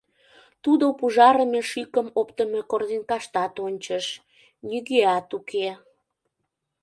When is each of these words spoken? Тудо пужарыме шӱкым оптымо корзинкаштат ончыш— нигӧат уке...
Тудо 0.63 0.85
пужарыме 0.97 1.61
шӱкым 1.69 2.07
оптымо 2.19 2.61
корзинкаштат 2.71 3.53
ончыш— 3.67 4.05
нигӧат 4.67 5.29
уке... 5.37 5.67